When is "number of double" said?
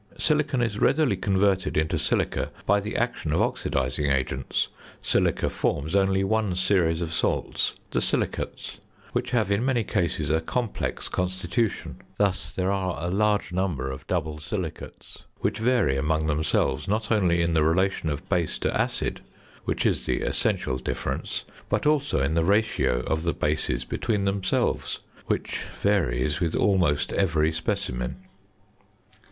13.53-14.39